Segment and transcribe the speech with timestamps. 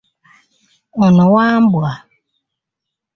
[1.03, 1.91] Ono Wambwa.